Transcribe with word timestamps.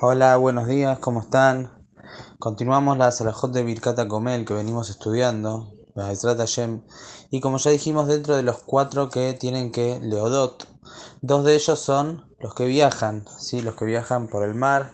Hola, 0.00 0.36
buenos 0.38 0.66
días, 0.66 0.98
¿cómo 0.98 1.20
están? 1.20 1.70
Continuamos 2.40 2.98
la 2.98 3.12
Salahot 3.12 3.52
de 3.52 3.62
Birkata 3.62 4.08
Komel 4.08 4.44
que 4.44 4.52
venimos 4.52 4.90
estudiando, 4.90 5.72
y 7.30 7.40
como 7.40 7.58
ya 7.58 7.70
dijimos, 7.70 8.08
dentro 8.08 8.36
de 8.36 8.42
los 8.42 8.58
cuatro 8.58 9.08
que 9.08 9.34
tienen 9.34 9.70
que 9.70 10.00
Leodot, 10.02 10.66
dos 11.22 11.44
de 11.44 11.54
ellos 11.54 11.78
son 11.78 12.26
los 12.40 12.54
que 12.54 12.66
viajan, 12.66 13.24
¿sí? 13.38 13.62
los 13.62 13.76
que 13.76 13.84
viajan 13.84 14.26
por 14.26 14.42
el 14.42 14.56
mar 14.56 14.90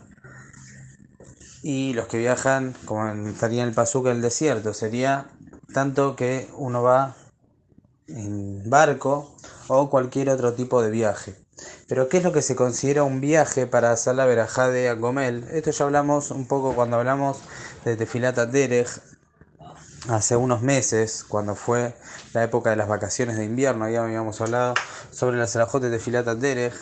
y 1.62 1.94
los 1.94 2.06
que 2.06 2.18
viajan, 2.18 2.74
como 2.84 3.08
estaría 3.30 3.62
en 3.62 3.68
el 3.70 3.74
Pasuk, 3.74 4.06
el 4.06 4.20
desierto, 4.20 4.74
sería 4.74 5.30
tanto 5.72 6.14
que 6.14 6.50
uno 6.58 6.82
va 6.82 7.16
en 8.06 8.68
barco 8.68 9.34
o 9.68 9.88
cualquier 9.88 10.28
otro 10.28 10.52
tipo 10.52 10.82
de 10.82 10.90
viaje. 10.90 11.36
Pero 11.88 12.08
¿qué 12.08 12.18
es 12.18 12.24
lo 12.24 12.32
que 12.32 12.42
se 12.42 12.56
considera 12.56 13.02
un 13.02 13.20
viaje 13.20 13.66
para 13.66 13.92
hacer 13.92 14.14
la 14.14 14.26
verajá 14.26 14.68
de 14.68 14.88
Agomel? 14.88 15.44
Esto 15.52 15.70
ya 15.70 15.84
hablamos 15.84 16.30
un 16.30 16.46
poco 16.46 16.74
cuando 16.74 16.96
hablamos 16.96 17.38
de 17.84 17.96
Tefilata 17.96 18.46
Derech 18.46 18.88
hace 20.08 20.36
unos 20.36 20.62
meses, 20.62 21.24
cuando 21.24 21.54
fue 21.54 21.94
la 22.32 22.42
época 22.42 22.70
de 22.70 22.76
las 22.76 22.88
vacaciones 22.88 23.36
de 23.36 23.44
invierno, 23.44 23.88
ya 23.88 24.02
habíamos 24.02 24.40
hablado 24.40 24.74
sobre 25.10 25.36
las 25.36 25.50
Salahot 25.50 25.82
de 25.82 25.90
Tefilata 25.90 26.34
Derech 26.34 26.74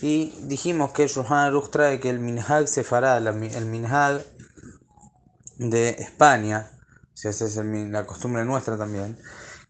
y 0.00 0.34
dijimos 0.42 0.92
que 0.92 1.06
Shulchan 1.06 1.38
Aruch 1.38 1.70
trae 1.70 2.00
que 2.00 2.10
el 2.10 2.18
Minhag 2.18 2.68
Sefarad, 2.68 3.26
el 3.26 3.66
Minhag 3.66 4.24
de 5.58 5.90
España, 5.90 6.70
si 7.14 7.28
esa 7.28 7.44
es 7.44 7.56
la 7.56 8.06
costumbre 8.06 8.44
nuestra 8.44 8.76
también, 8.76 9.18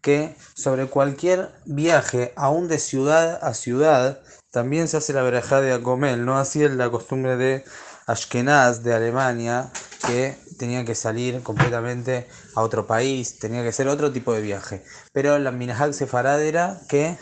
que 0.03 0.35
sobre 0.53 0.85
cualquier 0.85 1.49
viaje, 1.65 2.33
aún 2.35 2.67
de 2.67 2.77
ciudad 2.77 3.39
a 3.41 3.55
ciudad, 3.55 4.21
también 4.51 4.87
se 4.87 4.97
hace 4.97 5.13
la 5.13 5.23
verajá 5.23 5.61
de 5.61 5.71
Agomel, 5.71 6.25
no 6.25 6.37
así 6.37 6.63
es 6.63 6.71
la 6.71 6.91
costumbre 6.91 7.37
de 7.37 7.63
Ashkenaz, 8.05 8.83
de 8.83 8.93
Alemania, 8.93 9.71
que 10.05 10.37
tenía 10.59 10.83
que 10.85 10.93
salir 10.93 11.41
completamente 11.41 12.27
a 12.53 12.61
otro 12.61 12.85
país, 12.85 13.39
tenía 13.39 13.63
que 13.63 13.71
ser 13.71 13.87
otro 13.87 14.11
tipo 14.11 14.33
de 14.33 14.41
viaje. 14.41 14.83
Pero 15.13 15.39
la 15.39 15.51
Minahag 15.51 15.93
Sefarad 15.93 16.43
era 16.43 16.81
que 16.89 17.17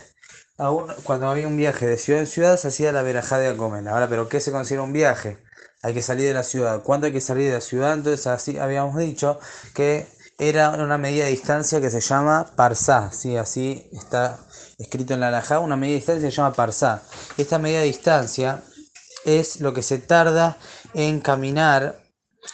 aún 0.57 0.91
cuando 1.03 1.29
había 1.29 1.47
un 1.47 1.57
viaje 1.57 1.85
de 1.85 1.97
ciudad 1.97 2.21
en 2.21 2.27
ciudad 2.27 2.57
se 2.57 2.69
hacía 2.69 2.91
la 2.91 3.03
verajá 3.03 3.37
de 3.37 3.47
Agomel. 3.47 3.87
Ahora, 3.87 4.09
¿pero 4.09 4.27
qué 4.27 4.39
se 4.39 4.51
considera 4.51 4.81
un 4.81 4.91
viaje? 4.91 5.37
Hay 5.83 5.93
que 5.93 6.01
salir 6.01 6.27
de 6.27 6.33
la 6.33 6.43
ciudad. 6.43 6.81
¿Cuándo 6.83 7.05
hay 7.05 7.13
que 7.13 7.21
salir 7.21 7.47
de 7.47 7.53
la 7.53 7.61
ciudad? 7.61 7.93
Entonces, 7.93 8.25
así 8.27 8.57
habíamos 8.57 8.97
dicho 8.97 9.39
que 9.75 10.07
era 10.41 10.71
una 10.71 10.97
medida 10.97 11.25
de 11.25 11.31
distancia 11.31 11.79
que 11.79 11.91
se 11.91 12.01
llama 12.01 12.47
parsá, 12.55 13.11
¿sí? 13.11 13.37
así 13.37 13.87
está 13.91 14.39
escrito 14.79 15.13
en 15.13 15.19
la 15.19 15.27
alajá, 15.27 15.59
una 15.59 15.77
medida 15.77 15.93
de 15.93 15.99
distancia 15.99 16.31
se 16.31 16.35
llama 16.35 16.53
parsá. 16.53 17.03
Esta 17.37 17.59
medida 17.59 17.81
de 17.81 17.85
distancia 17.85 18.63
es 19.23 19.61
lo 19.61 19.71
que 19.71 19.83
se 19.83 19.99
tarda 19.99 20.57
en 20.95 21.19
caminar 21.19 22.01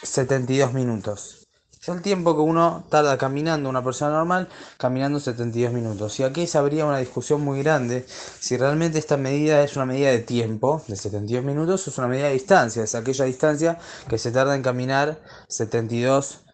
72 0.02 0.74
minutos. 0.74 1.46
Es 1.80 1.88
el 1.88 2.02
tiempo 2.02 2.34
que 2.34 2.42
uno 2.42 2.84
tarda 2.90 3.16
caminando, 3.16 3.70
una 3.70 3.82
persona 3.82 4.10
normal, 4.10 4.50
caminando 4.76 5.18
72 5.18 5.72
minutos. 5.72 6.20
Y 6.20 6.24
aquí 6.24 6.46
se 6.46 6.58
habría 6.58 6.84
una 6.84 6.98
discusión 6.98 7.40
muy 7.40 7.62
grande 7.62 8.04
si 8.06 8.58
realmente 8.58 8.98
esta 8.98 9.16
medida 9.16 9.62
es 9.62 9.76
una 9.76 9.86
medida 9.86 10.10
de 10.10 10.18
tiempo, 10.18 10.82
de 10.88 10.94
72 10.94 11.42
minutos, 11.42 11.86
o 11.86 11.90
es 11.90 11.96
una 11.96 12.08
medida 12.08 12.26
de 12.26 12.34
distancia, 12.34 12.82
es 12.82 12.94
aquella 12.94 13.24
distancia 13.24 13.78
que 14.10 14.18
se 14.18 14.30
tarda 14.30 14.54
en 14.54 14.62
caminar 14.62 15.18
72 15.48 16.26
minutos. 16.26 16.47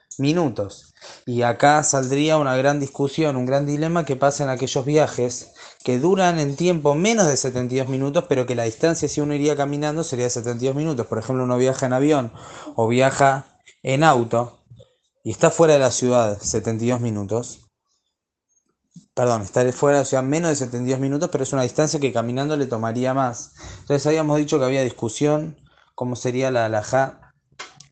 Y 1.27 1.43
acá 1.43 1.83
saldría 1.83 2.39
una 2.39 2.57
gran 2.57 2.81
discusión, 2.81 3.37
un 3.37 3.47
gran 3.47 3.67
dilema 3.67 4.05
que 4.05 4.17
pasa 4.17 4.45
en 4.45 4.51
aquellos 4.51 4.85
viajes 4.85 5.53
que 5.85 5.99
duran 5.99 6.39
en 6.39 6.57
tiempo 6.57 6.95
menos 6.95 7.27
de 7.27 7.37
72 7.37 7.89
minutos, 7.89 8.25
pero 8.29 8.47
que 8.47 8.55
la 8.55 8.65
distancia 8.65 9.09
si 9.09 9.21
uno 9.21 9.35
iría 9.35 9.57
caminando 9.57 10.05
sería 10.05 10.25
de 10.25 10.31
72 10.31 10.75
minutos. 10.75 11.07
Por 11.07 11.19
ejemplo, 11.19 11.45
uno 11.45 11.59
viaja 11.59 11.87
en 11.87 11.93
avión 11.93 12.33
o 12.77 12.89
viaja 12.89 13.59
en 13.83 14.03
auto 14.03 14.61
y 15.23 15.31
está 15.31 15.51
fuera 15.51 15.75
de 15.75 15.81
la 15.81 15.91
ciudad 15.91 16.39
72 16.41 17.01
minutos. 17.01 17.61
Perdón, 19.15 19.43
está 19.43 19.71
fuera 19.73 19.99
de 19.99 20.03
la 20.03 20.07
ciudad 20.07 20.23
menos 20.23 20.51
de 20.51 20.57
72 20.57 21.01
minutos, 21.01 21.29
pero 21.31 21.45
es 21.45 21.53
una 21.53 21.63
distancia 21.63 22.01
que 22.01 22.13
caminando 22.13 22.57
le 22.57 22.67
tomaría 22.67 23.15
más. 23.15 23.53
Entonces 23.81 24.07
habíamos 24.07 24.39
dicho 24.39 24.59
que 24.59 24.65
había 24.65 24.83
discusión, 24.83 25.57
cómo 25.95 26.17
sería 26.17 26.51
la 26.51 26.67
alajá 26.67 27.24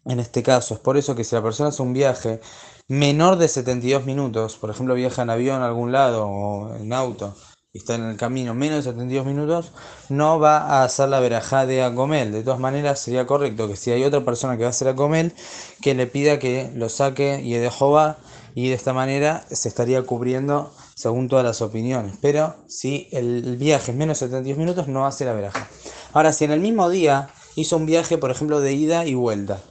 en 0.05 0.21
este 0.21 0.43
caso. 0.43 0.75
Es 0.75 0.81
por 0.81 0.97
eso 0.97 1.15
que 1.15 1.25
si 1.25 1.35
la 1.35 1.43
persona 1.43 1.71
hace 1.71 1.83
un 1.83 1.93
viaje 1.93 2.41
menor 2.89 3.37
de 3.39 3.49
72 3.49 4.05
minutos, 4.05 4.57
por 4.57 4.71
ejemplo 4.71 4.95
viaja 4.95 5.23
en 5.23 5.31
avión 5.31 5.63
a 5.63 5.67
algún 5.67 5.93
lado 5.93 6.27
o 6.27 6.75
en 6.75 6.93
auto 6.93 7.35
y 7.75 7.79
está 7.79 7.95
en 7.95 8.05
el 8.05 8.17
camino 8.19 8.53
menos 8.53 8.85
de 8.85 8.91
72 8.91 9.25
minutos, 9.25 9.73
no 10.11 10.39
va 10.39 10.59
a 10.59 10.85
hacer 10.85 11.09
la 11.09 11.21
verajá 11.21 11.65
de 11.65 11.83
Agomel. 11.83 12.31
De 12.31 12.43
todas 12.43 12.61
maneras, 12.61 12.99
sería 13.01 13.27
correcto 13.27 13.67
que 13.67 13.77
si 13.77 13.91
hay 13.91 14.05
otra 14.05 14.23
persona 14.23 14.59
que 14.59 14.65
va 14.65 14.67
a 14.67 14.71
hacer 14.71 14.89
Agomel, 14.89 15.33
que 15.81 15.95
le 15.95 16.07
pida 16.07 16.39
que 16.39 16.71
lo 16.75 16.91
saque 16.91 17.41
y 17.43 17.55
de 17.55 17.71
Jehová, 17.71 18.19
y 18.55 18.69
de 18.69 18.75
esta 18.75 18.93
manera 18.93 19.47
se 19.51 19.71
estaría 19.71 20.03
cubriendo 20.03 20.71
según 20.95 21.29
todas 21.29 21.47
las 21.47 21.63
opiniones. 21.63 22.17
Pero 22.21 22.57
si 22.69 23.09
el 23.11 23.57
viaje 23.57 23.93
es 23.93 23.97
menos 23.97 24.21
de 24.21 24.27
72 24.27 24.59
minutos, 24.59 24.89
no 24.89 25.07
hace 25.07 25.25
la 25.25 25.33
verajá. 25.33 25.67
Ahora, 26.13 26.35
si 26.35 26.45
en 26.45 26.51
el 26.51 26.61
mismo 26.61 26.91
día 26.91 27.31
hizo 27.55 27.79
un 27.79 27.87
viaje, 27.87 28.19
por 28.19 28.31
ejemplo, 28.31 28.61
de 28.61 28.75
ida 28.75 29.07
y 29.07 29.15
vuelta, 29.15 29.63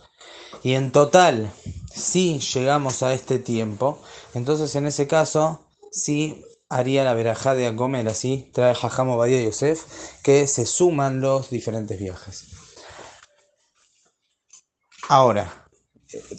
y 0.64 0.74
en 0.74 0.92
total 0.92 1.52
si 1.94 2.40
llegamos 2.40 3.04
a 3.04 3.14
este 3.14 3.40
tiempo, 3.40 4.02
entonces 4.34 4.76
en 4.76 4.88
ese 4.88 5.08
caso 5.08 5.62
sí 5.92 6.46
haría 6.70 7.04
la 7.04 7.14
verajá 7.14 7.54
de 7.54 7.68
Agomel, 7.68 8.08
así 8.08 8.50
trae 8.54 8.74
Jajamo 8.74 9.18
Badia 9.18 9.42
Yosef, 9.42 9.84
que 10.24 10.48
se 10.48 10.66
suman 10.66 11.20
los 11.20 11.50
diferentes 11.50 12.00
viajes. 12.00 12.48
Ahora, 15.10 15.61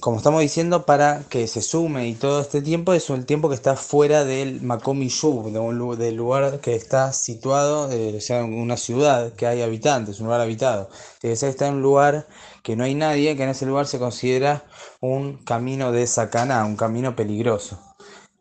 como 0.00 0.18
estamos 0.18 0.40
diciendo, 0.40 0.84
para 0.86 1.24
que 1.28 1.46
se 1.46 1.62
sume 1.62 2.08
y 2.08 2.14
todo 2.14 2.40
este 2.40 2.62
tiempo 2.62 2.92
es 2.92 3.08
el 3.10 3.26
tiempo 3.26 3.48
que 3.48 3.54
está 3.54 3.76
fuera 3.76 4.24
del 4.24 4.60
Makomi 4.62 5.08
Yub, 5.08 5.96
del 5.96 6.14
lugar 6.16 6.60
que 6.60 6.74
está 6.74 7.12
situado, 7.12 7.90
eh, 7.92 8.14
o 8.16 8.20
sea, 8.20 8.40
en 8.40 8.54
una 8.54 8.76
ciudad 8.76 9.32
que 9.34 9.46
hay 9.46 9.62
habitantes, 9.62 10.20
un 10.20 10.26
lugar 10.26 10.40
habitado. 10.40 10.90
que 11.20 11.32
está 11.32 11.68
en 11.68 11.74
un 11.74 11.82
lugar 11.82 12.26
que 12.62 12.76
no 12.76 12.84
hay 12.84 12.94
nadie, 12.94 13.36
que 13.36 13.44
en 13.44 13.50
ese 13.50 13.66
lugar 13.66 13.86
se 13.86 13.98
considera 13.98 14.64
un 15.00 15.38
camino 15.44 15.92
de 15.92 16.06
sacaná, 16.06 16.64
un 16.64 16.76
camino 16.76 17.16
peligroso 17.16 17.78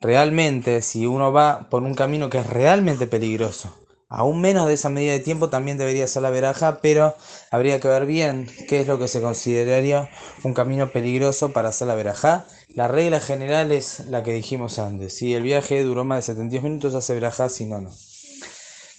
realmente, 0.02 0.81
si 0.81 1.06
uno 1.06 1.31
va 1.31 1.70
por 1.70 1.84
un 1.84 1.94
camino 1.94 2.30
que 2.30 2.40
es 2.40 2.47
realmente 2.47 3.08
peligroso, 3.08 3.74
aún 4.12 4.42
menos 4.42 4.68
de 4.68 4.74
esa 4.74 4.90
medida 4.90 5.14
de 5.14 5.22
tiempo 5.22 5.50
también 5.50 5.78
debería 5.78 6.06
ser 6.06 6.22
la 6.22 6.30
veraja, 6.30 6.80
pero 6.82 7.16
habría 7.50 7.80
que 7.80 7.88
ver 7.88 8.06
bien 8.06 8.48
qué 8.68 8.82
es 8.82 8.88
lo 8.88 9.00
que 9.00 9.08
se 9.08 9.22
consideraría 9.22 10.10
un 10.44 10.54
camino 10.54 10.92
peligroso 10.92 11.54
para 11.54 11.70
hacer 11.70 11.88
la 11.88 11.96
veraja. 11.96 12.46
La 12.76 12.90
regla 12.90 13.22
general 13.22 13.72
es 13.72 14.02
la 14.08 14.22
que 14.22 14.34
dijimos 14.34 14.80
antes, 14.80 15.16
si 15.16 15.34
el 15.34 15.44
viaje 15.44 15.82
duró 15.84 16.04
más 16.04 16.18
de 16.18 16.34
72 16.34 16.64
minutos 16.64 16.94
hace 16.94 17.14
veraja, 17.14 17.48
si 17.48 17.66
no, 17.66 17.80
no. 17.80 17.92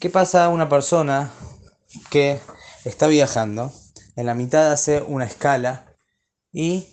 ¿Qué 0.00 0.08
pasa 0.08 0.46
a 0.46 0.48
una 0.48 0.68
persona 0.68 1.30
que 2.10 2.40
está 2.84 3.06
viajando, 3.06 3.70
en 4.16 4.26
la 4.26 4.34
mitad 4.34 4.72
hace 4.72 5.02
una 5.02 5.26
escala 5.26 5.94
y 6.52 6.86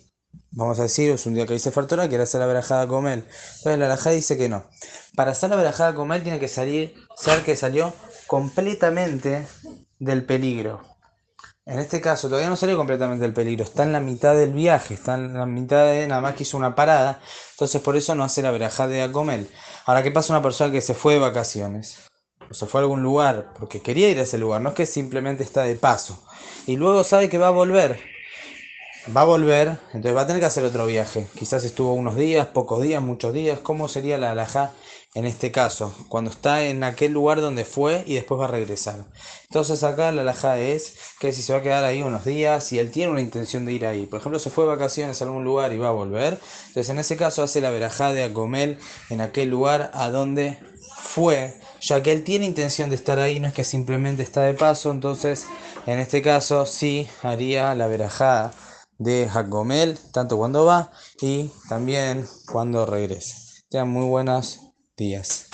vamos 0.50 0.78
a 0.78 0.84
decir, 0.84 1.10
es 1.10 1.26
un 1.26 1.34
día 1.34 1.46
que 1.46 1.54
dice 1.54 1.70
Fartora, 1.70 2.08
quiere 2.08 2.24
hacer 2.24 2.40
la 2.40 2.46
verajada 2.46 2.86
con 2.86 3.06
él. 3.06 3.24
Entonces 3.58 3.78
la 3.78 3.88
verajada 3.88 4.14
dice 4.14 4.36
que 4.36 4.48
no. 4.48 4.64
Para 5.14 5.32
hacer 5.32 5.50
la 5.50 5.56
verajada 5.56 5.94
con 5.94 6.12
él 6.12 6.22
tiene 6.22 6.38
que 6.38 6.48
salir, 6.48 6.94
ser 7.16 7.44
que 7.44 7.56
salió 7.56 7.92
completamente 8.30 9.44
del 9.98 10.24
peligro. 10.24 10.82
En 11.66 11.80
este 11.80 12.00
caso 12.00 12.28
todavía 12.28 12.48
no 12.48 12.54
salió 12.54 12.76
completamente 12.76 13.24
del 13.24 13.34
peligro, 13.34 13.64
está 13.64 13.82
en 13.82 13.92
la 13.92 13.98
mitad 13.98 14.36
del 14.36 14.52
viaje, 14.52 14.94
está 14.94 15.14
en 15.14 15.34
la 15.34 15.46
mitad 15.46 15.86
de 15.86 16.06
nada 16.06 16.20
más 16.20 16.36
que 16.36 16.44
hizo 16.44 16.56
una 16.56 16.76
parada, 16.76 17.20
entonces 17.50 17.82
por 17.82 17.96
eso 17.96 18.14
no 18.14 18.22
hace 18.22 18.40
la 18.40 18.52
verajada 18.52 18.90
de 18.90 19.02
Acomel. 19.02 19.50
Ahora, 19.84 20.04
¿qué 20.04 20.12
pasa 20.12 20.32
una 20.32 20.42
persona 20.42 20.70
que 20.70 20.80
se 20.80 20.94
fue 20.94 21.14
de 21.14 21.18
vacaciones? 21.18 21.98
O 22.48 22.54
se 22.54 22.66
fue 22.66 22.80
a 22.80 22.82
algún 22.82 23.02
lugar 23.02 23.52
porque 23.58 23.82
quería 23.82 24.08
ir 24.08 24.20
a 24.20 24.22
ese 24.22 24.38
lugar, 24.38 24.60
no 24.60 24.68
es 24.68 24.74
que 24.76 24.86
simplemente 24.86 25.42
está 25.42 25.64
de 25.64 25.74
paso. 25.74 26.22
Y 26.68 26.76
luego 26.76 27.02
sabe 27.02 27.28
que 27.28 27.38
va 27.38 27.48
a 27.48 27.50
volver 27.50 27.98
va 29.16 29.22
a 29.22 29.24
volver, 29.24 29.78
entonces 29.92 30.14
va 30.14 30.22
a 30.22 30.26
tener 30.26 30.40
que 30.40 30.46
hacer 30.46 30.64
otro 30.64 30.86
viaje. 30.86 31.26
Quizás 31.34 31.64
estuvo 31.64 31.94
unos 31.94 32.16
días, 32.16 32.46
pocos 32.48 32.82
días, 32.82 33.02
muchos 33.02 33.32
días. 33.32 33.58
¿Cómo 33.60 33.88
sería 33.88 34.18
la 34.18 34.32
alajá 34.32 34.72
en 35.14 35.26
este 35.26 35.50
caso? 35.50 35.94
Cuando 36.08 36.30
está 36.30 36.64
en 36.64 36.84
aquel 36.84 37.12
lugar 37.12 37.40
donde 37.40 37.64
fue 37.64 38.04
y 38.06 38.14
después 38.14 38.40
va 38.40 38.44
a 38.44 38.48
regresar. 38.48 39.04
Entonces 39.44 39.82
acá 39.82 40.12
la 40.12 40.22
alajá 40.22 40.58
es 40.58 40.94
que 41.18 41.32
si 41.32 41.42
se 41.42 41.52
va 41.52 41.58
a 41.58 41.62
quedar 41.62 41.84
ahí 41.84 42.02
unos 42.02 42.24
días 42.24 42.72
y 42.72 42.78
él 42.78 42.90
tiene 42.90 43.12
una 43.12 43.20
intención 43.20 43.66
de 43.66 43.72
ir 43.72 43.86
ahí. 43.86 44.06
Por 44.06 44.20
ejemplo, 44.20 44.38
se 44.38 44.50
fue 44.50 44.64
de 44.64 44.70
vacaciones 44.70 45.20
a 45.20 45.24
algún 45.24 45.44
lugar 45.44 45.72
y 45.72 45.78
va 45.78 45.88
a 45.88 45.92
volver. 45.92 46.38
Entonces 46.68 46.90
en 46.90 46.98
ese 46.98 47.16
caso 47.16 47.42
hace 47.42 47.60
la 47.60 47.70
verajá 47.70 48.12
de 48.12 48.24
Acomel 48.24 48.78
en 49.10 49.20
aquel 49.20 49.50
lugar 49.50 49.90
a 49.94 50.10
donde 50.10 50.58
fue. 50.96 51.58
Ya 51.80 52.02
que 52.02 52.12
él 52.12 52.24
tiene 52.24 52.46
intención 52.46 52.90
de 52.90 52.96
estar 52.96 53.18
ahí, 53.18 53.40
no 53.40 53.48
es 53.48 53.54
que 53.54 53.64
simplemente 53.64 54.22
está 54.22 54.42
de 54.42 54.54
paso, 54.54 54.90
entonces 54.90 55.46
en 55.86 55.98
este 55.98 56.20
caso 56.20 56.66
sí 56.66 57.08
haría 57.22 57.74
la 57.74 57.86
verajá 57.86 58.50
de 58.98 59.28
Jacomel, 59.28 59.98
tanto 60.12 60.36
cuando 60.36 60.66
va 60.66 60.92
y 61.22 61.50
también 61.68 62.28
cuando 62.46 62.84
regresa. 62.84 63.36
Sean 63.70 63.88
muy 63.88 64.06
buenos 64.06 64.69
días. 65.00 65.46